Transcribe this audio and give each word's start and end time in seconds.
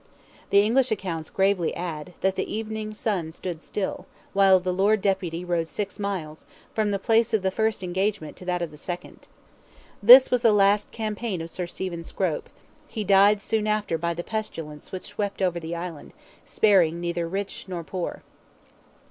The 0.49 0.61
English 0.61 0.89
accounts 0.91 1.29
gravely 1.29 1.75
add, 1.75 2.13
that 2.21 2.35
the 2.35 2.51
evening 2.51 2.91
sun 2.91 3.31
stood 3.31 3.61
still, 3.61 4.07
while 4.33 4.59
the 4.59 4.73
Lord 4.73 4.99
Deputy 4.99 5.45
rode 5.45 5.69
six 5.69 5.99
miles, 5.99 6.47
from 6.73 6.89
the 6.89 6.97
place 6.97 7.35
of 7.35 7.43
the 7.43 7.51
first 7.51 7.83
engagement 7.83 8.35
to 8.37 8.45
that 8.45 8.63
of 8.63 8.71
the 8.71 8.77
second. 8.77 9.27
This 10.01 10.31
was 10.31 10.41
the 10.41 10.53
last 10.53 10.89
campaign 10.89 11.39
of 11.39 11.51
Sir 11.51 11.67
Stephen 11.67 12.03
Scrope; 12.03 12.49
he 12.87 13.03
died 13.03 13.43
soon 13.43 13.67
after 13.67 13.95
by 13.95 14.15
the 14.15 14.23
pestilence 14.23 14.91
which 14.91 15.05
swept 15.05 15.39
over 15.39 15.59
the 15.59 15.75
island, 15.75 16.15
sparing 16.43 16.99
neither 16.99 17.27
rich 17.27 17.65
nor 17.67 17.83
poor. 17.83 18.23